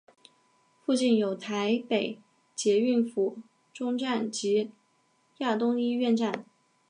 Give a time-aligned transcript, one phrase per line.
[0.83, 2.17] 附近有台北
[2.55, 3.37] 捷运府
[3.71, 4.71] 中站及
[5.37, 6.43] 亚东医院站。